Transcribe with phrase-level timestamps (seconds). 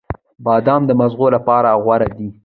[0.45, 2.27] •بادام د مغزو لپاره غوره دی.